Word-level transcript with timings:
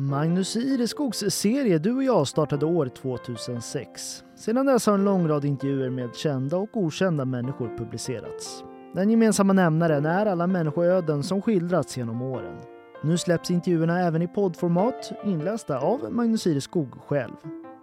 Magnus 0.00 0.56
Ireskogs 0.56 1.18
serie 1.18 1.78
Du 1.78 1.96
och 1.96 2.04
jag 2.04 2.28
startade 2.28 2.66
år 2.66 2.88
2006. 2.88 4.24
Sedan 4.36 4.66
dess 4.66 4.86
har 4.86 4.94
en 4.94 5.04
lång 5.04 5.28
rad 5.28 5.44
intervjuer 5.44 5.90
med 5.90 6.14
kända 6.14 6.56
och 6.56 6.76
okända 6.76 7.24
människor 7.24 7.76
publicerats. 7.78 8.64
Den 8.94 9.10
gemensamma 9.10 9.52
nämnaren 9.52 10.06
är 10.06 10.26
alla 10.26 10.46
människoöden 10.46 11.22
som 11.22 11.42
skildrats 11.42 11.96
genom 11.96 12.22
åren. 12.22 12.56
Nu 13.02 13.18
släpps 13.18 13.50
intervjuerna 13.50 14.00
även 14.00 14.22
i 14.22 14.28
poddformat 14.28 15.12
inlästa 15.24 15.78
av 15.78 16.12
Magnus 16.12 16.46
Ireskog 16.46 16.94
själv. 17.06 17.34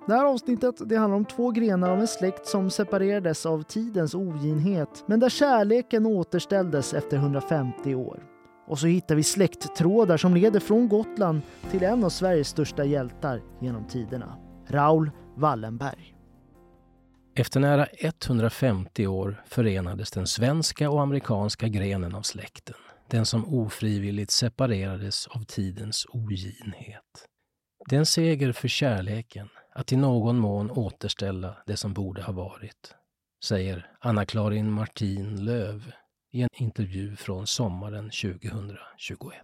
Det 0.08 0.14
här 0.14 0.26
avsnittet 0.26 0.90
det 0.90 0.96
handlar 0.96 1.18
om 1.18 1.26
två 1.26 1.52
grenar 1.52 1.90
av 1.90 2.00
en 2.00 2.08
släkt 2.08 2.48
som 2.48 2.70
separerades 2.70 3.46
av 3.46 3.64
tidens 3.64 4.16
oginhet 4.16 5.04
men 5.06 5.20
där 5.20 5.30
kärleken 5.30 6.06
återställdes 6.06 6.94
efter 6.94 7.18
150 7.18 7.96
år. 7.96 8.35
Och 8.68 8.80
så 8.80 8.88
hittar 8.88 9.16
vi 9.16 9.24
släkttrådar 9.24 10.18
som 10.18 10.36
leder 10.36 10.60
från 10.60 10.90
Gotland 10.90 11.42
till 11.72 11.84
en 11.84 12.04
av 12.04 12.10
Sveriges 12.10 12.48
största 12.48 12.86
hjältar 12.86 13.42
genom 13.62 13.88
tiderna, 13.88 14.38
Raoul 14.70 15.12
Wallenberg. 15.36 16.16
Efter 17.36 17.60
nära 17.60 17.88
150 18.00 19.08
år 19.08 19.44
förenades 19.48 20.12
den 20.12 20.28
svenska 20.28 20.90
och 20.90 21.02
amerikanska 21.02 21.68
grenen 21.68 22.16
av 22.16 22.22
släkten. 22.22 22.76
Den 23.10 23.26
som 23.26 23.46
ofrivilligt 23.46 24.32
separerades 24.32 25.28
av 25.28 25.44
tidens 25.44 26.06
oginhet. 26.10 27.28
Det 27.90 27.96
är 27.96 28.00
en 28.00 28.06
seger 28.06 28.52
för 28.52 28.68
kärleken 28.68 29.50
att 29.76 29.92
i 29.92 29.96
någon 29.96 30.38
mån 30.38 30.72
återställa 30.72 31.58
det 31.66 31.78
som 31.78 31.94
borde 31.94 32.22
ha 32.22 32.34
varit, 32.34 32.96
säger 33.44 33.92
Anna-Klarin 34.00 34.72
Martin 34.72 35.46
Löv 35.46 35.92
i 36.36 36.42
en 36.42 36.50
intervju 36.54 37.16
från 37.16 37.48
sommaren 37.48 38.04
2021. 38.04 39.36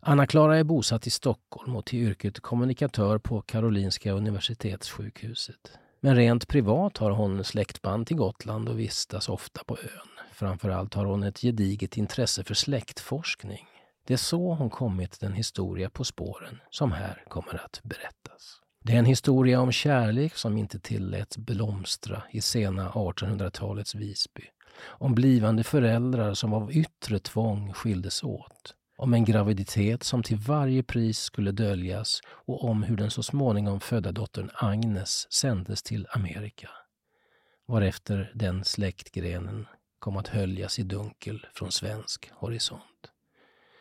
Anna-Klara 0.00 0.58
är 0.58 0.64
bosatt 0.64 1.06
i 1.06 1.10
Stockholm 1.10 1.76
och 1.76 1.86
till 1.86 1.98
yrket 1.98 2.40
kommunikatör 2.40 3.18
på 3.18 3.42
Karolinska 3.42 4.12
Universitetssjukhuset. 4.12 5.78
Men 6.00 6.16
rent 6.16 6.48
privat 6.48 6.96
har 6.98 7.10
hon 7.10 7.44
släktband 7.44 8.06
till 8.06 8.16
Gotland 8.16 8.68
och 8.68 8.78
vistas 8.78 9.28
ofta 9.28 9.64
på 9.64 9.76
ön. 9.78 10.10
Framförallt 10.32 10.94
har 10.94 11.04
hon 11.04 11.22
ett 11.22 11.40
gediget 11.40 11.96
intresse 11.96 12.44
för 12.44 12.54
släktforskning. 12.54 13.66
Det 14.06 14.12
är 14.12 14.18
så 14.18 14.54
hon 14.54 14.70
kommit 14.70 15.20
den 15.20 15.32
historia 15.32 15.90
på 15.90 16.04
spåren 16.04 16.60
som 16.70 16.92
här 16.92 17.24
kommer 17.28 17.64
att 17.64 17.80
berättas. 17.82 18.60
Det 18.84 18.92
är 18.92 18.98
en 18.98 19.04
historia 19.04 19.60
om 19.60 19.72
kärlek 19.72 20.34
som 20.34 20.58
inte 20.58 20.80
tilläts 20.80 21.38
blomstra 21.38 22.22
i 22.30 22.40
sena 22.40 22.90
1800-talets 22.90 23.94
Visby. 23.94 24.42
Om 24.84 25.14
blivande 25.14 25.64
föräldrar 25.64 26.34
som 26.34 26.52
av 26.52 26.72
yttre 26.72 27.18
tvång 27.18 27.72
skildes 27.72 28.24
åt. 28.24 28.74
Om 28.98 29.14
en 29.14 29.24
graviditet 29.24 30.02
som 30.02 30.22
till 30.22 30.36
varje 30.36 30.82
pris 30.82 31.18
skulle 31.18 31.52
döljas 31.52 32.20
och 32.26 32.64
om 32.64 32.82
hur 32.82 32.96
den 32.96 33.10
så 33.10 33.22
småningom 33.22 33.80
födda 33.80 34.12
dottern 34.12 34.50
Agnes 34.54 35.32
sändes 35.32 35.82
till 35.82 36.06
Amerika. 36.10 36.70
Varefter 37.68 38.32
den 38.34 38.64
släktgrenen 38.64 39.66
kom 39.98 40.16
att 40.16 40.28
höljas 40.28 40.78
i 40.78 40.82
dunkel 40.82 41.46
från 41.54 41.72
svensk 41.72 42.30
horisont. 42.34 42.82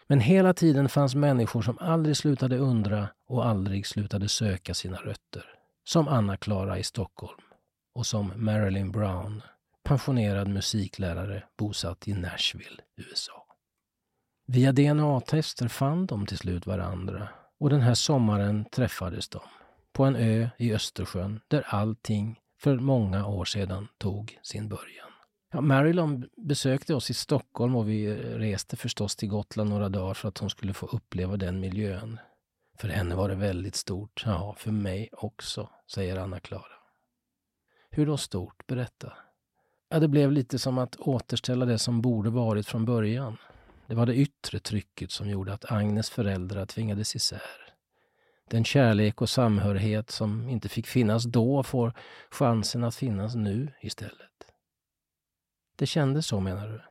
Men 0.08 0.20
hela 0.20 0.54
tiden 0.54 0.90
fanns 0.90 1.16
människor 1.16 1.62
som 1.62 1.78
aldrig 1.80 2.18
slutade 2.18 2.58
undra 2.58 3.08
och 3.28 3.46
aldrig 3.46 3.88
slutade 3.88 4.30
söka 4.30 4.74
sina 4.74 4.98
rötter. 4.98 5.46
Som 5.84 6.08
Anna-Klara 6.08 6.80
i 6.80 6.84
Stockholm 6.84 7.42
och 7.96 8.06
som 8.06 8.34
Marilyn 8.36 8.92
Brown, 8.92 9.42
pensionerad 9.86 10.48
musiklärare 10.48 11.44
bosatt 11.58 12.08
i 12.08 12.14
Nashville, 12.14 12.82
USA. 12.98 13.46
Via 14.48 14.72
DNA-tester 14.72 15.68
fann 15.68 16.06
de 16.06 16.26
till 16.26 16.38
slut 16.38 16.68
varandra 16.68 17.30
och 17.60 17.70
den 17.70 17.82
här 17.82 17.94
sommaren 17.94 18.66
träffades 18.66 19.30
de 19.30 19.42
på 19.94 20.04
en 20.04 20.16
ö 20.16 20.50
i 20.58 20.74
Östersjön 20.74 21.40
där 21.48 21.66
allting 21.68 22.40
för 22.60 22.76
många 22.76 23.28
år 23.28 23.46
sedan 23.46 23.88
tog 23.98 24.40
sin 24.44 24.70
början. 24.70 25.12
Ja, 25.54 25.62
Marilyn 25.62 26.30
besökte 26.38 26.96
oss 26.96 27.10
i 27.10 27.14
Stockholm 27.14 27.76
och 27.76 27.90
vi 27.90 28.16
reste 28.16 28.78
förstås 28.78 29.16
till 29.16 29.30
Gotland 29.30 29.70
några 29.70 29.90
dagar 29.90 30.14
för 30.14 30.30
att 30.30 30.38
hon 30.38 30.50
skulle 30.50 30.74
få 30.74 30.86
uppleva 30.86 31.38
den 31.38 31.60
miljön. 31.60 32.20
För 32.80 32.88
henne 32.88 33.16
var 33.16 33.30
det 33.30 33.36
väldigt 33.36 33.76
stort. 33.76 34.24
Ja, 34.26 34.56
för 34.58 34.72
mig 34.72 35.10
också, 35.12 35.70
säger 35.92 36.18
Anna-Klara. 36.18 36.76
Hur 37.90 38.06
då 38.06 38.18
stort? 38.18 38.68
Berätta. 38.68 39.14
Ja, 39.90 40.00
det 40.00 40.08
blev 40.08 40.32
lite 40.32 40.60
som 40.60 40.78
att 40.78 40.96
återställa 40.96 41.66
det 41.66 41.80
som 41.80 42.02
borde 42.02 42.30
varit 42.30 42.68
från 42.68 42.86
början. 42.86 43.38
Det 43.88 43.96
var 43.96 44.06
det 44.06 44.16
yttre 44.16 44.60
trycket 44.60 45.12
som 45.12 45.30
gjorde 45.30 45.54
att 45.54 45.72
Agnes 45.72 46.10
föräldrar 46.10 46.66
tvingades 46.66 47.16
isär. 47.16 47.74
Den 48.50 48.64
kärlek 48.64 49.22
och 49.22 49.30
samhörighet 49.30 50.12
som 50.12 50.50
inte 50.50 50.70
fick 50.70 50.88
finnas 50.88 51.24
då 51.24 51.64
får 51.64 51.94
chansen 52.32 52.84
att 52.84 52.96
finnas 52.96 53.36
nu 53.36 53.74
istället. 53.82 54.32
Det 55.76 55.86
kändes 55.86 56.28
så 56.28 56.40
menar 56.40 56.68
du? 56.68 56.82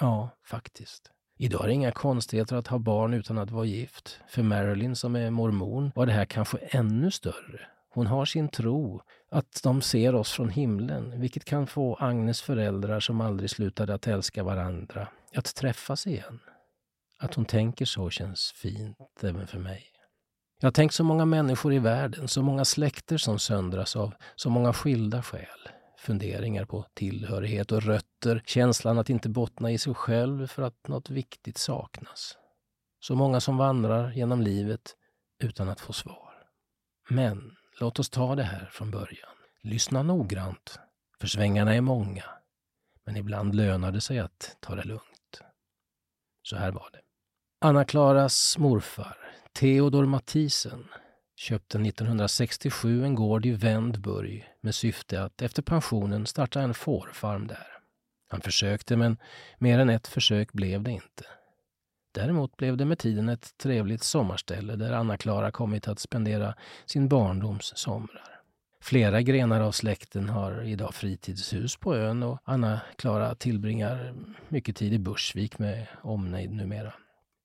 Ja, 0.00 0.30
faktiskt. 0.44 1.10
Idag 1.38 1.62
är 1.64 1.68
det 1.68 1.74
inga 1.74 1.92
konstigheter 1.92 2.56
att 2.56 2.66
ha 2.66 2.78
barn 2.78 3.14
utan 3.14 3.38
att 3.38 3.50
vara 3.50 3.64
gift. 3.64 4.20
För 4.28 4.42
Marilyn 4.42 4.96
som 4.96 5.16
är 5.16 5.30
mormon 5.30 5.92
var 5.94 6.06
det 6.06 6.12
här 6.12 6.24
kanske 6.24 6.58
ännu 6.58 7.10
större. 7.10 7.66
Hon 7.94 8.06
har 8.06 8.24
sin 8.24 8.48
tro, 8.48 9.02
att 9.30 9.60
de 9.62 9.82
ser 9.82 10.14
oss 10.14 10.32
från 10.32 10.48
himlen, 10.48 11.20
vilket 11.20 11.44
kan 11.44 11.66
få 11.66 11.94
Agnes 11.94 12.42
föräldrar 12.42 13.00
som 13.00 13.20
aldrig 13.20 13.50
slutade 13.50 13.94
att 13.94 14.06
älska 14.06 14.42
varandra 14.42 15.08
att 15.34 15.54
träffas 15.54 16.06
igen. 16.06 16.40
Att 17.18 17.34
hon 17.34 17.44
tänker 17.44 17.84
så 17.84 18.10
känns 18.10 18.52
fint 18.52 18.98
även 19.22 19.46
för 19.46 19.58
mig. 19.58 19.84
Jag 20.60 20.66
har 20.66 20.72
tänkt 20.72 20.94
så 20.94 21.04
många 21.04 21.24
människor 21.24 21.74
i 21.74 21.78
världen, 21.78 22.28
så 22.28 22.42
många 22.42 22.64
släkter 22.64 23.16
som 23.16 23.38
söndras 23.38 23.96
av 23.96 24.14
så 24.36 24.50
många 24.50 24.72
skilda 24.72 25.22
skäl 25.22 25.68
funderingar 26.02 26.64
på 26.64 26.86
tillhörighet 26.94 27.72
och 27.72 27.82
rötter, 27.82 28.42
känslan 28.46 28.98
att 28.98 29.10
inte 29.10 29.28
bottna 29.28 29.70
i 29.70 29.78
sig 29.78 29.94
själv 29.94 30.46
för 30.46 30.62
att 30.62 30.88
något 30.88 31.10
viktigt 31.10 31.58
saknas. 31.58 32.36
Så 33.00 33.14
många 33.14 33.40
som 33.40 33.56
vandrar 33.56 34.12
genom 34.12 34.40
livet 34.40 34.96
utan 35.42 35.68
att 35.68 35.80
få 35.80 35.92
svar. 35.92 36.32
Men 37.10 37.56
låt 37.80 37.98
oss 37.98 38.10
ta 38.10 38.34
det 38.34 38.42
här 38.42 38.68
från 38.72 38.90
början. 38.90 39.30
Lyssna 39.62 40.02
noggrant, 40.02 40.78
för 41.20 41.26
svängarna 41.26 41.74
är 41.74 41.80
många. 41.80 42.24
Men 43.04 43.16
ibland 43.16 43.54
lönar 43.54 43.92
det 43.92 44.00
sig 44.00 44.18
att 44.18 44.56
ta 44.60 44.74
det 44.74 44.84
lugnt. 44.84 45.40
Så 46.42 46.56
här 46.56 46.70
var 46.70 46.90
det. 46.92 47.00
Anna-Klaras 47.60 48.58
morfar, 48.58 49.16
Theodor 49.52 50.06
Mathisen, 50.06 50.88
köpte 51.36 51.78
1967 51.78 53.04
en 53.04 53.14
gård 53.14 53.46
i 53.46 53.50
Vändburg 53.50 54.48
med 54.60 54.74
syfte 54.74 55.22
att 55.22 55.42
efter 55.42 55.62
pensionen 55.62 56.26
starta 56.26 56.60
en 56.60 56.74
fårfarm 56.74 57.46
där. 57.46 57.66
Han 58.28 58.40
försökte, 58.40 58.96
men 58.96 59.16
mer 59.58 59.78
än 59.78 59.90
ett 59.90 60.06
försök 60.06 60.52
blev 60.52 60.82
det 60.82 60.90
inte. 60.90 61.24
Däremot 62.12 62.56
blev 62.56 62.76
det 62.76 62.84
med 62.84 62.98
tiden 62.98 63.28
ett 63.28 63.58
trevligt 63.58 64.02
sommarställe 64.02 64.76
där 64.76 64.92
Anna-Klara 64.92 65.50
kommit 65.50 65.88
att 65.88 65.98
spendera 65.98 66.54
sin 66.86 67.08
barndoms 67.08 67.72
somrar. 67.76 68.40
Flera 68.80 69.22
grenar 69.22 69.60
av 69.60 69.72
släkten 69.72 70.28
har 70.28 70.62
idag 70.62 70.94
fritidshus 70.94 71.76
på 71.76 71.96
ön 71.96 72.22
och 72.22 72.38
Anna-Klara 72.44 73.34
tillbringar 73.34 74.14
mycket 74.48 74.76
tid 74.76 74.92
i 74.92 74.98
Bursvik 74.98 75.58
med 75.58 75.86
omnejd 76.02 76.52
numera. 76.52 76.92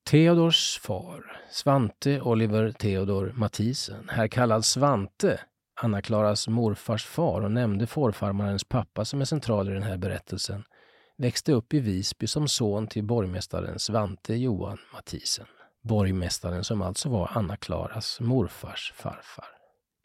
Theodors 0.10 0.80
far, 0.80 1.42
Svante 1.52 2.22
Oliver 2.22 2.72
Theodor 2.72 3.34
Mathisen, 3.36 4.10
här 4.10 4.28
kallad 4.28 4.66
Svante, 4.66 5.40
Anna-Klaras 5.82 6.48
morfars 6.48 7.06
far 7.06 7.42
och 7.42 7.52
nämnde 7.52 7.88
fårfarmarens 7.88 8.64
pappa 8.64 9.06
som 9.06 9.22
är 9.22 9.26
central 9.26 9.70
i 9.70 9.74
den 9.74 9.84
här 9.84 9.98
berättelsen, 9.98 10.64
växte 11.18 11.52
upp 11.52 11.74
i 11.74 11.80
Visby 11.80 12.28
som 12.28 12.48
son 12.48 12.88
till 12.88 13.04
borgmästaren 13.04 13.80
Svante 13.80 14.36
Johan 14.36 14.78
Mathisen. 14.94 15.48
Borgmästaren 15.84 16.64
som 16.64 16.82
alltså 16.82 17.10
var 17.10 17.32
Anna-Klaras 17.34 18.20
morfars 18.20 18.94
farfar. 18.96 19.46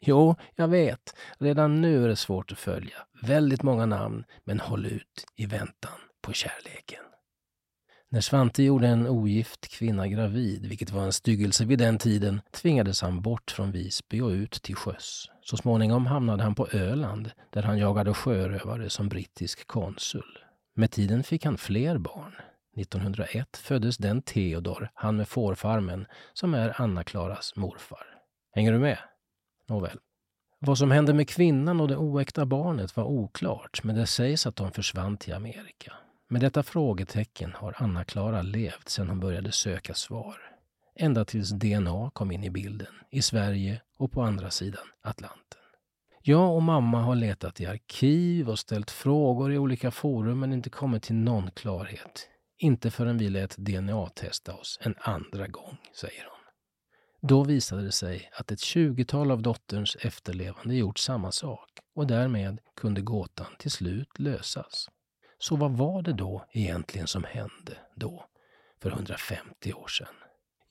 Jo, 0.05 0.35
jag 0.55 0.67
vet. 0.67 1.15
Redan 1.37 1.81
nu 1.81 2.03
är 2.03 2.07
det 2.07 2.15
svårt 2.15 2.51
att 2.51 2.59
följa. 2.59 2.97
Väldigt 3.21 3.63
många 3.63 3.85
namn, 3.85 4.23
men 4.43 4.59
håll 4.59 4.85
ut 4.85 5.25
i 5.35 5.45
väntan 5.45 5.99
på 6.21 6.33
kärleken. 6.33 7.03
När 8.09 8.21
Svante 8.21 8.63
gjorde 8.63 8.87
en 8.87 9.07
ogift 9.07 9.67
kvinna 9.67 10.07
gravid, 10.07 10.65
vilket 10.65 10.91
var 10.91 11.03
en 11.03 11.13
styggelse 11.13 11.65
vid 11.65 11.79
den 11.79 11.97
tiden, 11.97 12.41
tvingades 12.51 13.01
han 13.01 13.21
bort 13.21 13.51
från 13.51 13.71
Visby 13.71 14.21
och 14.21 14.29
ut 14.29 14.51
till 14.51 14.75
sjöss. 14.75 15.29
Så 15.41 15.57
småningom 15.57 16.05
hamnade 16.05 16.43
han 16.43 16.55
på 16.55 16.67
Öland, 16.67 17.31
där 17.49 17.63
han 17.63 17.77
jagade 17.77 18.13
sjörövare 18.13 18.89
som 18.89 19.09
brittisk 19.09 19.67
konsul. 19.67 20.42
Med 20.75 20.91
tiden 20.91 21.23
fick 21.23 21.45
han 21.45 21.57
fler 21.57 21.97
barn. 21.97 22.33
1901 22.77 23.57
föddes 23.57 23.97
den 23.97 24.21
Theodor, 24.21 24.89
han 24.93 25.17
med 25.17 25.27
fårfarmen, 25.27 26.05
som 26.33 26.53
är 26.53 26.81
Anna-Klaras 26.81 27.55
morfar. 27.55 28.05
Hänger 28.51 28.71
du 28.71 28.79
med? 28.79 28.97
Nåväl. 29.67 29.99
Vad 30.59 30.77
som 30.77 30.91
hände 30.91 31.13
med 31.13 31.29
kvinnan 31.29 31.81
och 31.81 31.87
det 31.87 31.97
oäkta 31.97 32.45
barnet 32.45 32.97
var 32.97 33.03
oklart, 33.03 33.83
men 33.83 33.95
det 33.95 34.07
sägs 34.07 34.47
att 34.47 34.55
de 34.55 34.71
försvann 34.71 35.17
till 35.17 35.33
Amerika. 35.33 35.93
Med 36.29 36.41
detta 36.41 36.63
frågetecken 36.63 37.53
har 37.53 37.75
Anna-Klara 37.77 38.41
levt 38.41 38.89
sedan 38.89 39.09
hon 39.09 39.19
började 39.19 39.51
söka 39.51 39.93
svar. 39.93 40.35
ända 40.95 41.25
tills 41.25 41.49
DNA 41.49 42.11
kom 42.13 42.31
in 42.31 42.43
i 42.43 42.49
bilden 42.49 42.93
i 43.09 43.21
Sverige 43.21 43.81
och 43.97 44.11
på 44.11 44.21
andra 44.21 44.51
sidan 44.51 44.85
Atlanten. 45.01 45.62
Jag 46.25 46.55
och 46.55 46.63
mamma 46.63 47.01
har 47.01 47.15
letat 47.15 47.61
i 47.61 47.65
arkiv 47.65 48.49
och 48.49 48.59
ställt 48.59 48.91
frågor 48.91 49.53
i 49.53 49.57
olika 49.57 49.91
forum 49.91 50.39
men 50.39 50.53
inte 50.53 50.69
kommit 50.69 51.03
till 51.03 51.15
någon 51.15 51.51
klarhet. 51.51 52.29
Inte 52.57 52.91
förrän 52.91 53.17
vi 53.17 53.29
lät 53.29 53.57
DNA-testa 53.57 54.55
oss 54.55 54.79
en 54.81 54.95
andra 54.99 55.47
gång, 55.47 55.77
säger 55.95 56.23
hon. 56.23 56.39
Då 57.29 57.43
visade 57.43 57.81
det 57.81 57.91
sig 57.91 58.29
att 58.33 58.51
ett 58.51 58.59
tjugotal 58.59 59.31
av 59.31 59.41
dotterns 59.41 59.95
efterlevande 59.95 60.75
gjort 60.75 60.99
samma 60.99 61.31
sak 61.31 61.69
och 61.95 62.07
därmed 62.07 62.59
kunde 62.75 63.01
gåtan 63.01 63.55
till 63.59 63.71
slut 63.71 64.19
lösas. 64.19 64.89
Så 65.39 65.55
vad 65.55 65.71
var 65.71 66.01
det 66.01 66.13
då 66.13 66.45
egentligen 66.51 67.07
som 67.07 67.23
hände 67.23 67.77
då, 67.95 68.25
för 68.81 68.91
150 68.91 69.73
år 69.73 69.87
sedan? 69.87 70.22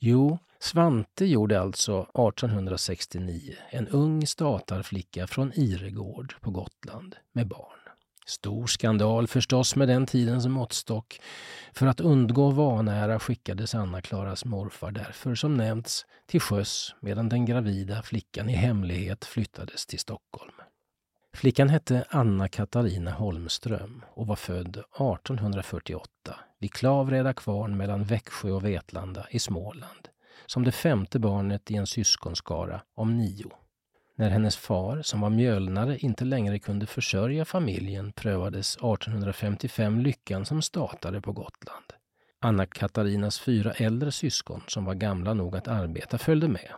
Jo, 0.04 0.38
Svante 0.60 1.26
gjorde 1.26 1.60
alltså 1.60 2.00
1869 2.00 3.54
en 3.70 3.88
ung 3.88 4.26
statarflicka 4.26 5.26
från 5.26 5.52
Iregård 5.54 6.34
på 6.40 6.50
Gotland 6.50 7.16
med 7.32 7.48
barn. 7.48 7.78
Stor 8.26 8.66
skandal 8.66 9.26
förstås 9.26 9.76
med 9.76 9.88
den 9.88 10.06
tidens 10.06 10.46
måttstock. 10.46 11.20
För 11.72 11.86
att 11.86 12.00
undgå 12.00 12.50
vanära 12.50 13.20
skickades 13.20 13.74
Anna-Klaras 13.74 14.44
morfar 14.44 14.90
därför 14.90 15.34
som 15.34 15.54
nämnts 15.54 16.06
till 16.26 16.40
sjöss 16.40 16.94
medan 17.00 17.28
den 17.28 17.46
gravida 17.46 18.02
flickan 18.02 18.50
i 18.50 18.54
hemlighet 18.54 19.24
flyttades 19.24 19.86
till 19.86 19.98
Stockholm. 19.98 20.54
Flickan 21.34 21.68
hette 21.68 22.04
Anna 22.10 22.48
Katarina 22.48 23.10
Holmström 23.10 24.04
och 24.14 24.26
var 24.26 24.36
född 24.36 24.76
1848 24.76 26.34
vid 26.62 26.72
Klavreda 26.72 27.32
kvarn 27.32 27.76
mellan 27.76 28.04
Växjö 28.04 28.50
och 28.50 28.64
Vetlanda 28.64 29.26
i 29.30 29.38
Småland 29.38 30.08
som 30.46 30.64
det 30.64 30.72
femte 30.72 31.18
barnet 31.18 31.70
i 31.70 31.76
en 31.76 31.86
syskonskara 31.86 32.82
om 32.94 33.16
nio. 33.16 33.50
När 34.16 34.30
hennes 34.30 34.56
far, 34.56 35.02
som 35.02 35.20
var 35.20 35.30
mjölnare, 35.30 35.98
inte 35.98 36.24
längre 36.24 36.58
kunde 36.58 36.86
försörja 36.86 37.44
familjen 37.44 38.12
prövades 38.12 38.76
1855 38.76 39.98
lyckan 39.98 40.44
som 40.44 40.62
statare 40.62 41.20
på 41.20 41.32
Gotland. 41.32 41.84
Anna 42.40 42.66
Katarinas 42.66 43.40
fyra 43.40 43.72
äldre 43.72 44.12
syskon, 44.12 44.62
som 44.66 44.84
var 44.84 44.94
gamla 44.94 45.34
nog 45.34 45.56
att 45.56 45.68
arbeta, 45.68 46.18
följde 46.18 46.48
med. 46.48 46.70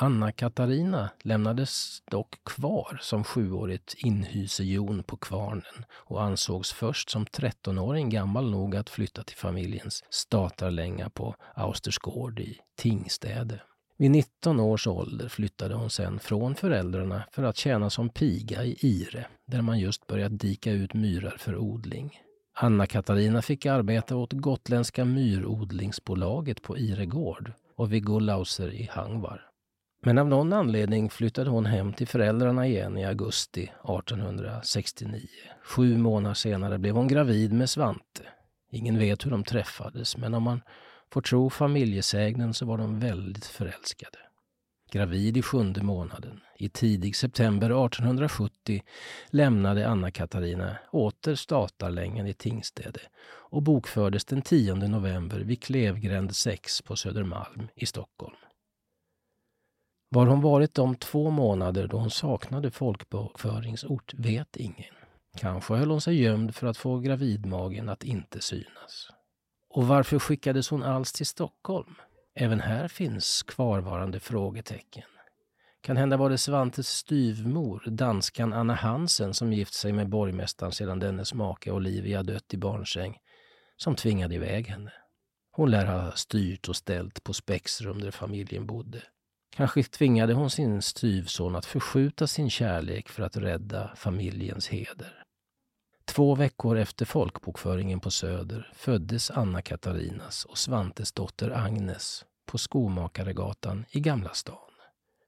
Anna-Katarina 0.00 1.10
lämnades 1.22 2.02
dock 2.10 2.44
kvar 2.44 2.98
som 3.00 3.24
sjuårigt 3.24 3.94
inhysejon 3.98 5.02
på 5.02 5.16
kvarnen 5.16 5.84
och 5.92 6.22
ansågs 6.22 6.72
först 6.72 7.10
som 7.10 7.26
13-åring 7.26 8.08
gammal 8.08 8.50
nog 8.50 8.76
att 8.76 8.90
flytta 8.90 9.22
till 9.22 9.36
familjens 9.36 10.04
statarlänga 10.10 11.10
på 11.10 11.34
Austersgård 11.54 12.40
i 12.40 12.58
Tingstäde. 12.76 13.60
Vid 13.96 14.10
19 14.10 14.60
års 14.60 14.86
ålder 14.86 15.28
flyttade 15.28 15.74
hon 15.74 15.90
sen 15.90 16.18
från 16.18 16.54
föräldrarna 16.54 17.22
för 17.32 17.42
att 17.42 17.56
tjäna 17.56 17.90
som 17.90 18.08
piga 18.08 18.64
i 18.64 18.76
Ire, 18.80 19.26
där 19.46 19.62
man 19.62 19.78
just 19.78 20.06
börjat 20.06 20.38
dika 20.38 20.72
ut 20.72 20.94
myrar 20.94 21.36
för 21.38 21.56
odling. 21.56 22.20
Anna-Katarina 22.54 23.42
fick 23.42 23.66
arbeta 23.66 24.16
åt 24.16 24.32
Gotländska 24.32 25.04
myrodlingsbolaget 25.04 26.62
på 26.62 26.78
Iregård 26.78 27.52
och 27.76 27.92
vid 27.92 28.06
Gullauser 28.06 28.74
i 28.74 28.88
Hangvar. 28.92 29.47
Men 30.00 30.18
av 30.18 30.28
någon 30.28 30.52
anledning 30.52 31.10
flyttade 31.10 31.50
hon 31.50 31.66
hem 31.66 31.92
till 31.92 32.08
föräldrarna 32.08 32.66
igen 32.66 32.98
i 32.98 33.04
augusti 33.04 33.62
1869. 33.62 35.20
Sju 35.64 35.96
månader 35.96 36.34
senare 36.34 36.78
blev 36.78 36.94
hon 36.94 37.08
gravid 37.08 37.52
med 37.52 37.70
Svante. 37.70 38.22
Ingen 38.70 38.98
vet 38.98 39.26
hur 39.26 39.30
de 39.30 39.44
träffades, 39.44 40.16
men 40.16 40.34
om 40.34 40.42
man 40.42 40.60
får 41.12 41.20
tro 41.20 41.50
familjesägnen 41.50 42.54
så 42.54 42.66
var 42.66 42.78
de 42.78 43.00
väldigt 43.00 43.46
förälskade. 43.46 44.18
Gravid 44.92 45.36
i 45.36 45.42
sjunde 45.42 45.82
månaden, 45.82 46.40
i 46.58 46.68
tidig 46.68 47.16
september 47.16 47.66
1870, 47.66 48.82
lämnade 49.30 49.88
Anna-Katarina 49.88 50.76
åter 50.92 51.34
statarlängen 51.34 52.26
i 52.26 52.34
Tingstäde 52.34 53.00
och 53.50 53.62
bokfördes 53.62 54.24
den 54.24 54.42
10 54.42 54.74
november 54.74 55.40
vid 55.40 55.62
Klevgränd 55.62 56.36
6 56.36 56.82
på 56.82 56.96
Södermalm 56.96 57.68
i 57.74 57.86
Stockholm. 57.86 58.36
Var 60.10 60.26
hon 60.26 60.40
varit 60.40 60.74
de 60.74 60.96
två 60.96 61.30
månader 61.30 61.88
då 61.88 61.96
hon 61.98 62.10
saknade 62.10 62.70
folkbokföringsort 62.70 64.14
vet 64.14 64.56
ingen. 64.56 64.94
Kanske 65.36 65.74
höll 65.74 65.90
hon 65.90 66.00
sig 66.00 66.22
gömd 66.22 66.54
för 66.54 66.66
att 66.66 66.76
få 66.76 66.98
gravidmagen 66.98 67.88
att 67.88 68.04
inte 68.04 68.40
synas. 68.40 69.08
Och 69.70 69.86
varför 69.86 70.18
skickades 70.18 70.68
hon 70.70 70.82
alls 70.82 71.12
till 71.12 71.26
Stockholm? 71.26 71.94
Även 72.34 72.60
här 72.60 72.88
finns 72.88 73.42
kvarvarande 73.42 74.20
frågetecken. 74.20 75.04
Kan 75.80 75.96
hända 75.96 76.16
var 76.16 76.30
det 76.30 76.38
Svantes 76.38 76.88
styvmor, 76.88 77.82
danskan 77.86 78.52
Anna 78.52 78.74
Hansen, 78.74 79.34
som 79.34 79.52
gift 79.52 79.74
sig 79.74 79.92
med 79.92 80.08
borgmästaren 80.08 80.72
sedan 80.72 80.98
dennes 80.98 81.34
make 81.34 81.70
Olivia 81.70 82.22
dött 82.22 82.54
i 82.54 82.56
barnsäng, 82.56 83.16
som 83.76 83.94
tvingade 83.94 84.34
iväg 84.34 84.66
henne. 84.66 84.92
Hon 85.50 85.70
lär 85.70 85.86
ha 85.86 86.12
styrt 86.12 86.68
och 86.68 86.76
ställt 86.76 87.24
på 87.24 87.32
Spexrum 87.32 88.00
där 88.00 88.10
familjen 88.10 88.66
bodde. 88.66 89.02
Kanske 89.58 89.82
tvingade 89.82 90.34
hon 90.34 90.50
sin 90.50 90.82
styvson 90.82 91.56
att 91.56 91.66
förskjuta 91.66 92.26
sin 92.26 92.50
kärlek 92.50 93.08
för 93.08 93.22
att 93.22 93.36
rädda 93.36 93.92
familjens 93.96 94.68
heder. 94.68 95.24
Två 96.04 96.34
veckor 96.34 96.78
efter 96.78 97.04
folkbokföringen 97.04 98.00
på 98.00 98.10
Söder 98.10 98.72
föddes 98.74 99.30
Anna 99.30 99.62
Katarinas 99.62 100.44
och 100.44 100.58
Svantes 100.58 101.12
dotter 101.12 101.50
Agnes 101.50 102.24
på 102.46 102.58
Skomakaregatan 102.58 103.84
i 103.90 104.00
Gamla 104.00 104.34
stan. 104.34 104.70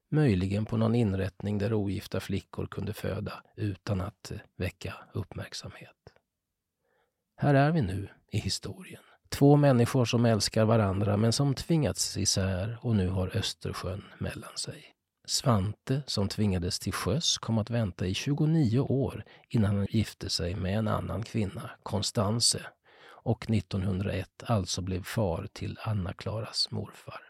Möjligen 0.09 0.65
på 0.65 0.77
någon 0.77 0.95
inrättning 0.95 1.57
där 1.57 1.73
ogifta 1.73 2.19
flickor 2.19 2.67
kunde 2.67 2.93
föda 2.93 3.43
utan 3.55 4.01
att 4.01 4.31
väcka 4.55 4.93
uppmärksamhet. 5.13 6.13
Här 7.35 7.53
är 7.53 7.71
vi 7.71 7.81
nu 7.81 8.09
i 8.31 8.37
historien. 8.37 9.03
Två 9.31 9.55
människor 9.55 10.05
som 10.05 10.25
älskar 10.25 10.65
varandra 10.65 11.17
men 11.17 11.33
som 11.33 11.55
tvingats 11.55 12.17
isär 12.17 12.77
och 12.81 12.95
nu 12.95 13.09
har 13.09 13.37
Östersjön 13.37 14.03
mellan 14.17 14.57
sig. 14.57 14.85
Svante, 15.25 16.03
som 16.07 16.27
tvingades 16.27 16.79
till 16.79 16.93
sjöss, 16.93 17.37
kom 17.37 17.57
att 17.57 17.69
vänta 17.69 18.05
i 18.05 18.13
29 18.13 18.79
år 18.79 19.23
innan 19.49 19.75
han 19.77 19.87
gifte 19.89 20.29
sig 20.29 20.55
med 20.55 20.77
en 20.77 20.87
annan 20.87 21.23
kvinna, 21.23 21.69
Konstanze, 21.83 22.61
och 23.23 23.49
1901 23.49 24.43
alltså 24.43 24.81
blev 24.81 25.03
far 25.03 25.47
till 25.53 25.79
Anna-Klaras 25.81 26.71
morfar. 26.71 27.21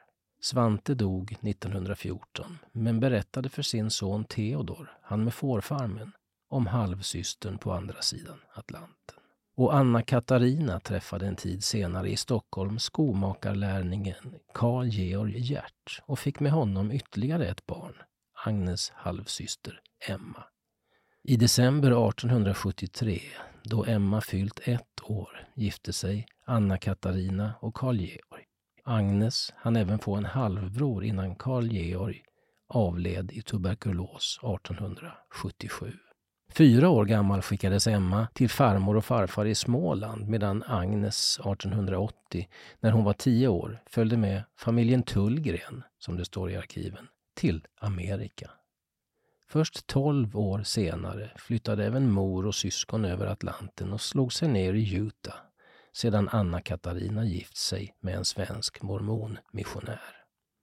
Svante 0.41 0.95
dog 0.95 1.37
1914, 1.41 2.57
men 2.71 2.99
berättade 2.99 3.49
för 3.49 3.61
sin 3.61 3.91
son 3.91 4.25
Theodor, 4.25 4.97
han 5.01 5.23
med 5.23 5.33
fårfarmen, 5.33 6.11
om 6.49 6.67
halvsystern 6.67 7.57
på 7.57 7.73
andra 7.73 8.01
sidan 8.01 8.39
Atlanten 8.53 9.20
och 9.55 9.75
Anna 9.75 10.01
Katarina 10.01 10.79
träffade 10.79 11.27
en 11.27 11.35
tid 11.35 11.63
senare 11.63 12.09
i 12.09 12.17
Stockholm 12.17 12.79
skomakarlärningen 12.79 14.35
Karl 14.53 14.87
Georg 14.87 15.39
Hjert 15.39 16.01
och 16.05 16.19
fick 16.19 16.39
med 16.39 16.51
honom 16.51 16.91
ytterligare 16.91 17.47
ett 17.47 17.65
barn, 17.65 17.95
Agnes 18.45 18.91
halvsyster 18.95 19.79
Emma. 20.07 20.43
I 21.23 21.35
december 21.35 22.09
1873, 22.09 23.21
då 23.63 23.85
Emma 23.85 24.21
fyllt 24.21 24.59
ett 24.63 25.01
år, 25.03 25.47
gifte 25.55 25.93
sig 25.93 26.27
Anna 26.45 26.77
Katarina 26.77 27.53
och 27.59 27.73
Karl 27.73 27.95
Georg. 27.95 28.45
Agnes 28.83 29.53
hann 29.55 29.75
även 29.75 29.99
få 29.99 30.15
en 30.15 30.25
halvbror 30.25 31.03
innan 31.03 31.35
Karl 31.35 31.67
Georg 31.67 32.23
avled 32.67 33.31
i 33.31 33.41
tuberkulos 33.41 34.39
1877. 34.43 35.93
Fyra 36.53 36.89
år 36.89 37.05
gammal 37.05 37.41
skickades 37.41 37.87
Emma 37.87 38.27
till 38.33 38.49
farmor 38.49 38.97
och 38.97 39.05
farfar 39.05 39.45
i 39.45 39.55
Småland 39.55 40.27
medan 40.27 40.63
Agnes 40.67 41.39
1880, 41.39 42.47
när 42.79 42.91
hon 42.91 43.03
var 43.03 43.13
tio 43.13 43.47
år, 43.47 43.83
följde 43.85 44.17
med 44.17 44.43
familjen 44.57 45.03
Tullgren, 45.03 45.83
som 45.99 46.17
det 46.17 46.25
står 46.25 46.51
i 46.51 46.57
arkiven, 46.57 47.07
till 47.35 47.65
Amerika. 47.79 48.51
Först 49.49 49.87
tolv 49.87 50.37
år 50.37 50.63
senare 50.63 51.31
flyttade 51.35 51.85
även 51.85 52.11
mor 52.11 52.45
och 52.45 52.55
syskon 52.55 53.05
över 53.05 53.25
Atlanten 53.25 53.93
och 53.93 54.01
slog 54.01 54.33
sig 54.33 54.47
ner 54.47 54.73
i 54.73 54.95
Utah 54.95 55.35
sedan 55.93 56.29
Anna-Katarina 56.31 57.25
gift 57.25 57.57
sig 57.57 57.95
med 57.99 58.15
en 58.15 58.25
svensk 58.25 58.81
mormonmissionär. 58.81 60.01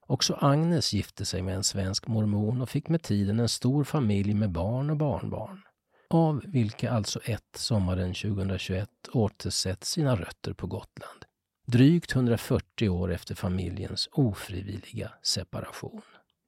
Också 0.07 0.39
Agnes 0.41 0.93
gifte 0.93 1.25
sig 1.25 1.43
med 1.43 1.57
en 1.57 1.65
svensk 1.65 2.07
mormon 2.07 2.63
och 2.63 2.71
fick 2.71 2.89
med 2.89 3.03
tiden 3.03 3.41
en 3.41 3.49
stor 3.49 3.85
familj 3.85 4.35
med 4.35 4.51
barn 4.51 4.91
och 4.91 4.97
barnbarn 4.97 5.63
av 6.11 6.43
vilka 6.47 6.91
alltså 6.91 7.21
ett 7.25 7.57
sommaren 7.57 8.15
2021 8.15 8.89
återsett 9.13 9.85
sina 9.85 10.17
rötter 10.17 10.53
på 10.53 10.67
Gotland. 10.67 11.25
Drygt 11.67 12.15
140 12.15 12.89
år 12.89 13.13
efter 13.13 13.35
familjens 13.35 14.09
ofrivilliga 14.13 15.13
separation. 15.23 16.03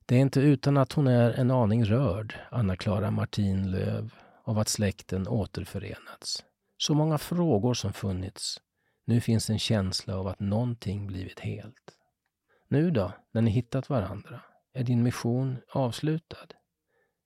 Det 0.07 0.15
är 0.17 0.21
inte 0.21 0.41
utan 0.41 0.77
att 0.77 0.93
hon 0.93 1.07
är 1.07 1.33
en 1.33 1.51
aning 1.51 1.85
rörd, 1.85 2.35
Anna-Klara 2.51 3.11
Martin 3.11 3.71
Löv, 3.71 4.15
av 4.45 4.59
att 4.59 4.69
släkten 4.69 5.29
återförenats. 5.29 6.45
Så 6.77 6.95
många 6.95 7.19
frågor 7.19 7.75
som 7.75 7.93
funnits. 7.93 8.61
Nu 9.05 9.21
finns 9.21 9.51
en 9.51 9.59
känsla 9.59 10.17
av 10.17 10.27
att 10.27 10.41
någonting 10.41 11.07
blivit 11.07 11.41
helt. 11.41 11.97
Nu 12.69 12.91
då, 12.91 13.13
när 13.33 13.43
ni 13.43 13.51
hittat 13.51 13.89
varandra? 13.89 14.41
Är 14.75 14.85
din 14.85 15.03
mission 15.03 15.57
avslutad? 15.73 16.47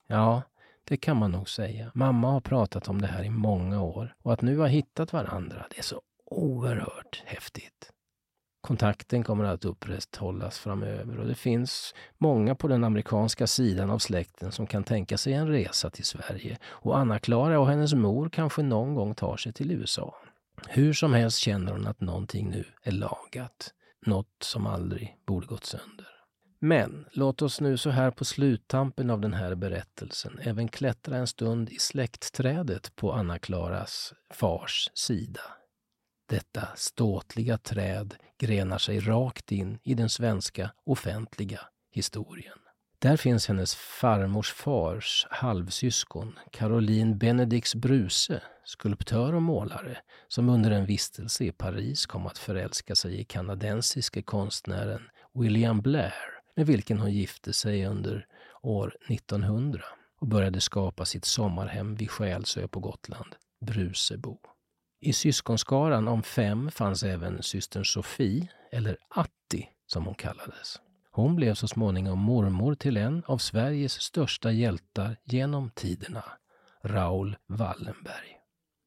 Ja, 0.06 0.42
det 0.84 0.96
kan 0.96 1.16
man 1.16 1.30
nog 1.30 1.48
säga. 1.48 1.90
Mamma 1.94 2.30
har 2.30 2.40
pratat 2.40 2.88
om 2.88 3.00
det 3.00 3.06
här 3.06 3.24
i 3.24 3.30
många 3.30 3.82
år 3.82 4.14
och 4.22 4.32
att 4.32 4.42
nu 4.42 4.58
ha 4.58 4.66
hittat 4.66 5.12
varandra, 5.12 5.66
det 5.70 5.78
är 5.78 5.82
så 5.82 6.00
oerhört 6.26 7.22
häftigt. 7.26 7.90
Kontakten 8.60 9.24
kommer 9.24 9.44
att 9.44 9.64
upprätthållas 9.64 10.58
framöver 10.58 11.18
och 11.18 11.26
det 11.26 11.34
finns 11.34 11.94
många 12.18 12.54
på 12.54 12.68
den 12.68 12.84
amerikanska 12.84 13.46
sidan 13.46 13.90
av 13.90 13.98
släkten 13.98 14.52
som 14.52 14.66
kan 14.66 14.84
tänka 14.84 15.18
sig 15.18 15.32
en 15.32 15.48
resa 15.48 15.90
till 15.90 16.04
Sverige 16.04 16.58
och 16.64 16.98
Anna-Klara 16.98 17.60
och 17.60 17.68
hennes 17.68 17.94
mor 17.94 18.28
kanske 18.28 18.62
någon 18.62 18.94
gång 18.94 19.14
tar 19.14 19.36
sig 19.36 19.52
till 19.52 19.72
USA. 19.72 20.14
Hur 20.68 20.92
som 20.92 21.14
helst 21.14 21.38
känner 21.38 21.72
hon 21.72 21.86
att 21.86 22.00
någonting 22.00 22.50
nu 22.50 22.64
är 22.82 22.92
lagat. 22.92 23.74
Något 24.06 24.42
som 24.42 24.66
aldrig 24.66 25.16
borde 25.26 25.46
gått 25.46 25.64
sönder. 25.64 26.13
Men 26.64 27.06
låt 27.12 27.42
oss 27.42 27.60
nu 27.60 27.76
så 27.76 27.90
här 27.90 28.10
på 28.10 28.24
sluttampen 28.24 29.10
av 29.10 29.20
den 29.20 29.34
här 29.34 29.54
berättelsen 29.54 30.38
även 30.42 30.68
klättra 30.68 31.16
en 31.16 31.26
stund 31.26 31.70
i 31.70 31.78
släktträdet 31.78 32.96
på 32.96 33.12
Anna-Klaras 33.12 34.12
fars 34.30 34.90
sida. 34.94 35.40
Detta 36.28 36.68
ståtliga 36.76 37.58
träd 37.58 38.14
grenar 38.38 38.78
sig 38.78 39.00
rakt 39.00 39.52
in 39.52 39.78
i 39.82 39.94
den 39.94 40.08
svenska 40.08 40.70
offentliga 40.86 41.60
historien. 41.92 42.58
Där 42.98 43.16
finns 43.16 43.48
hennes 43.48 43.74
farmors 43.74 44.52
fars 44.52 45.26
halvsyskon, 45.30 46.38
Caroline 46.52 47.18
Benedix 47.18 47.74
Bruse, 47.74 48.42
skulptör 48.64 49.34
och 49.34 49.42
målare, 49.42 49.98
som 50.28 50.48
under 50.48 50.70
en 50.70 50.86
vistelse 50.86 51.44
i 51.44 51.52
Paris 51.52 52.06
kom 52.06 52.26
att 52.26 52.38
förälska 52.38 52.94
sig 52.94 53.20
i 53.20 53.24
kanadensiske 53.24 54.22
konstnären 54.22 55.02
William 55.34 55.80
Blair, 55.80 56.33
med 56.56 56.66
vilken 56.66 56.98
hon 56.98 57.12
gifte 57.12 57.52
sig 57.52 57.86
under 57.86 58.26
år 58.62 58.96
1900 59.08 59.82
och 60.20 60.26
började 60.26 60.60
skapa 60.60 61.04
sitt 61.04 61.24
sommarhem 61.24 61.94
vid 61.94 62.10
Skälsö 62.10 62.68
på 62.68 62.80
Gotland, 62.80 63.34
Brusebo. 63.60 64.38
I 65.00 65.12
syskonskaran 65.12 66.08
om 66.08 66.22
fem 66.22 66.70
fanns 66.70 67.02
även 67.02 67.42
systern 67.42 67.84
Sofie, 67.84 68.48
eller 68.72 68.96
Atti 69.08 69.68
som 69.86 70.04
hon 70.04 70.14
kallades. 70.14 70.80
Hon 71.10 71.36
blev 71.36 71.54
så 71.54 71.68
småningom 71.68 72.18
mormor 72.18 72.74
till 72.74 72.96
en 72.96 73.22
av 73.26 73.38
Sveriges 73.38 73.92
största 73.92 74.52
hjältar 74.52 75.16
genom 75.24 75.70
tiderna, 75.70 76.24
Raoul 76.84 77.36
Wallenberg. 77.46 78.38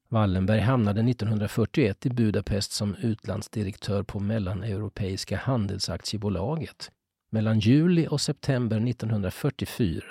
Wallenberg 0.10 0.60
hamnade 0.60 1.02
1941 1.02 2.06
i 2.06 2.10
Budapest 2.10 2.72
som 2.72 2.96
utlandsdirektör 2.96 4.04
på 4.04 4.20
Mellaneuropeiska 4.20 5.38
handelsaktiebolaget. 5.38 6.92
Mellan 7.30 7.60
juli 7.60 8.08
och 8.08 8.22
september 8.22 8.90
1944 8.90 10.04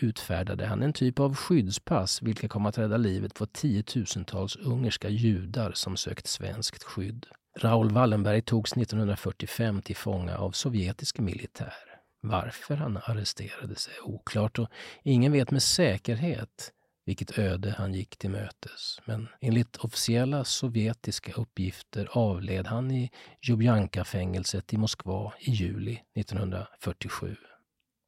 utfärdade 0.00 0.66
han 0.66 0.82
en 0.82 0.92
typ 0.92 1.20
av 1.20 1.36
skyddspass 1.36 2.22
vilka 2.22 2.48
kom 2.48 2.66
att 2.66 2.78
rädda 2.78 2.96
livet 2.96 3.34
på 3.34 3.46
tiotusentals 3.46 4.56
ungerska 4.56 5.08
judar 5.08 5.72
som 5.72 5.96
sökt 5.96 6.26
svenskt 6.26 6.82
skydd. 6.82 7.26
Raoul 7.58 7.90
Wallenberg 7.90 8.42
togs 8.42 8.72
1945 8.72 9.82
till 9.82 9.96
fånga 9.96 10.38
av 10.38 10.50
sovjetisk 10.50 11.18
militär. 11.18 11.74
Varför 12.22 12.76
han 12.76 12.96
arresterades 12.96 13.88
är 13.88 14.08
oklart 14.08 14.58
och 14.58 14.68
ingen 15.02 15.32
vet 15.32 15.50
med 15.50 15.62
säkerhet 15.62 16.72
vilket 17.04 17.38
öde 17.38 17.74
han 17.78 17.94
gick 17.94 18.16
till 18.16 18.30
mötes. 18.30 19.00
Men 19.04 19.28
enligt 19.40 19.76
officiella 19.76 20.44
sovjetiska 20.44 21.32
uppgifter 21.32 22.08
avled 22.12 22.66
han 22.66 22.90
i 22.90 23.10
Ljubljanka-fängelset 23.42 24.74
i 24.74 24.76
Moskva 24.76 25.32
i 25.40 25.50
juli 25.50 26.00
1947. 26.14 27.36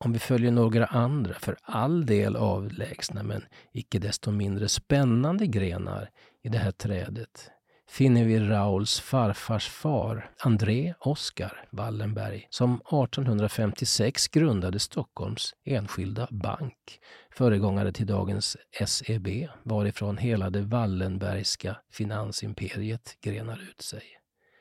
Om 0.05 0.13
vi 0.13 0.19
följer 0.19 0.51
några 0.51 0.87
andra, 0.87 1.35
för 1.35 1.57
all 1.63 2.07
del 2.07 2.37
avlägsna 2.37 3.23
men 3.23 3.45
icke 3.73 3.99
desto 3.99 4.31
mindre 4.31 4.69
spännande 4.69 5.47
grenar 5.47 6.11
i 6.43 6.49
det 6.49 6.59
här 6.59 6.71
trädet 6.71 7.51
finner 7.89 8.25
vi 8.25 8.39
Rauls 8.39 9.01
farfars 9.01 9.69
far, 9.69 10.31
André 10.39 10.95
Oskar 11.01 11.65
Wallenberg, 11.71 12.47
som 12.51 12.75
1856 12.75 14.29
grundade 14.29 14.79
Stockholms 14.79 15.55
enskilda 15.65 16.29
bank, 16.31 17.01
föregångare 17.31 17.93
till 17.93 18.07
dagens 18.07 18.57
SEB, 18.87 19.29
varifrån 19.63 20.19
hela 20.19 20.51
det 20.51 20.63
Wallenbergska 20.63 21.77
finansimperiet 21.93 23.17
grenar 23.21 23.63
ut 23.71 23.81
sig. 23.81 24.03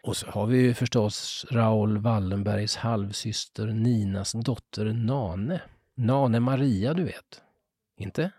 Och 0.03 0.17
så 0.17 0.27
har 0.27 0.45
vi 0.45 0.57
ju 0.57 0.73
förstås 0.73 1.45
Raoul 1.51 1.97
Wallenbergs 1.97 2.75
halvsyster 2.75 3.67
Ninas 3.67 4.31
dotter 4.31 4.85
Nane. 4.85 5.61
Nane 5.97 6.39
Maria, 6.39 6.93
du 6.93 7.03
vet. 7.03 7.41
Inte? 7.97 8.31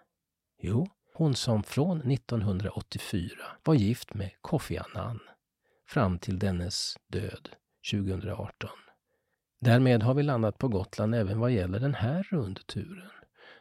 Jo, 0.62 0.88
hon 1.16 1.35
som 1.35 1.62
från 1.62 2.12
1984 2.12 3.30
var 3.64 3.75
gift 3.75 4.14
med 4.14 4.30
Kofi 4.40 4.78
Annan 4.78 5.20
fram 5.88 6.18
till 6.18 6.38
dennes 6.38 6.96
död 7.12 7.49
2018. 7.92 8.70
Därmed 9.61 10.02
har 10.02 10.14
vi 10.14 10.23
landat 10.23 10.58
på 10.58 10.68
Gotland 10.68 11.14
även 11.14 11.40
vad 11.40 11.50
gäller 11.50 11.80
den 11.80 11.94
här 11.94 12.23
rundturen. 12.30 13.11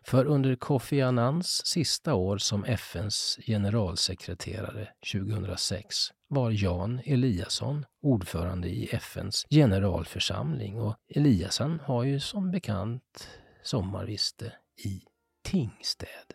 För 0.04 0.26
under 0.26 0.56
Kofi 0.56 1.02
Annans 1.02 1.66
sista 1.66 2.14
år 2.14 2.38
som 2.38 2.66
FNs 2.66 3.40
generalsekreterare 3.48 4.88
2006 5.14 5.96
var 6.28 6.52
Jan 6.52 7.02
Eliasson 7.06 7.86
ordförande 8.02 8.68
i 8.68 8.90
FNs 8.92 9.46
generalförsamling 9.50 10.80
och 10.82 10.96
Eliasson 11.16 11.80
har 11.80 12.04
ju 12.04 12.20
som 12.20 12.52
bekant 12.52 13.30
sommarviste 13.64 14.54
i 14.86 15.02
Tingstäde. 15.44 16.35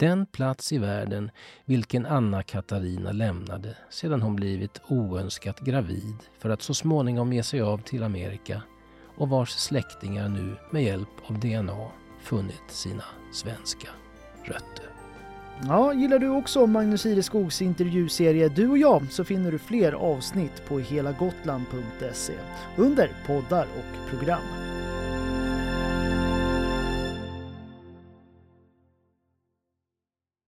Den 0.00 0.26
plats 0.26 0.72
i 0.72 0.78
världen 0.78 1.30
vilken 1.64 2.06
Anna 2.06 2.42
Katarina 2.42 3.12
lämnade 3.12 3.76
sedan 3.90 4.22
hon 4.22 4.36
blivit 4.36 4.80
oönskat 4.88 5.60
gravid 5.60 6.16
för 6.38 6.50
att 6.50 6.62
så 6.62 6.74
småningom 6.74 7.32
ge 7.32 7.42
sig 7.42 7.60
av 7.60 7.78
till 7.78 8.02
Amerika 8.02 8.62
och 9.16 9.28
vars 9.28 9.50
släktingar 9.50 10.28
nu 10.28 10.56
med 10.70 10.82
hjälp 10.82 11.08
av 11.26 11.40
DNA 11.40 11.88
funnit 12.22 12.62
sina 12.68 13.04
svenska 13.32 13.88
rötter. 14.44 14.86
Ja, 15.62 15.94
gillar 15.94 16.18
du 16.18 16.28
också 16.28 16.66
Magnus 16.66 17.06
Ireskogs 17.06 17.62
intervjuserie 17.62 18.48
Du 18.48 18.68
och 18.68 18.78
jag 18.78 19.12
så 19.12 19.24
finner 19.24 19.52
du 19.52 19.58
fler 19.58 19.92
avsnitt 19.92 20.62
på 20.68 20.78
helagotland.se 20.78 22.34
under 22.76 23.10
poddar 23.26 23.66
och 23.78 24.10
program. 24.10 24.79